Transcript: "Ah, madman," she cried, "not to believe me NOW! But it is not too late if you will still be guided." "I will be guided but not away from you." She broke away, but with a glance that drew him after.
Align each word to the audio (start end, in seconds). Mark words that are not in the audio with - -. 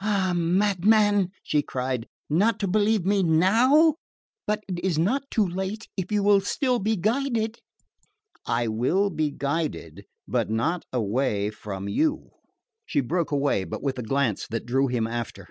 "Ah, 0.00 0.32
madman," 0.34 1.30
she 1.44 1.62
cried, 1.62 2.08
"not 2.28 2.58
to 2.58 2.66
believe 2.66 3.06
me 3.06 3.22
NOW! 3.22 3.94
But 4.44 4.64
it 4.66 4.84
is 4.84 4.98
not 4.98 5.30
too 5.30 5.46
late 5.46 5.86
if 5.96 6.10
you 6.10 6.20
will 6.24 6.40
still 6.40 6.80
be 6.80 6.96
guided." 6.96 7.60
"I 8.44 8.66
will 8.66 9.08
be 9.08 9.30
guided 9.30 10.04
but 10.26 10.50
not 10.50 10.84
away 10.92 11.50
from 11.50 11.88
you." 11.88 12.30
She 12.86 13.00
broke 13.00 13.30
away, 13.30 13.62
but 13.62 13.80
with 13.80 14.00
a 14.00 14.02
glance 14.02 14.48
that 14.48 14.66
drew 14.66 14.88
him 14.88 15.06
after. 15.06 15.46